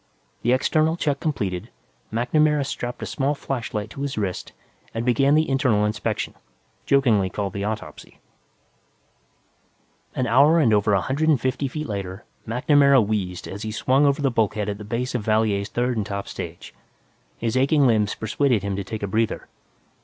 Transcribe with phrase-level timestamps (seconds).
[0.41, 1.69] The external check completed,
[2.11, 4.51] MacNamara strapped a small flashlight to his wrist
[4.95, 6.33] and began the internal inspection,
[6.87, 8.19] jokingly called the autopsy.
[10.15, 14.07] An hour and over a hundred and fifty feet later, MacNamara wheezed as he swung
[14.07, 16.73] over the bulkhead at the base of Valier's third and top stage.
[17.37, 19.49] His aching limbs persuaded him to take a breather.